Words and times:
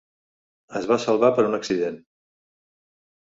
Es 0.79 0.87
va 0.91 0.97
salvar 1.03 1.29
per 1.35 1.45
un 1.49 1.57
accident. 1.57 1.99